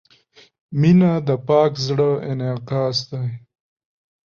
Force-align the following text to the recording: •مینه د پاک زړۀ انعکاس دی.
•مینه 0.79 1.11
د 1.27 1.29
پاک 1.47 1.71
زړۀ 1.85 2.11
انعکاس 2.29 2.97
دی. 3.09 3.27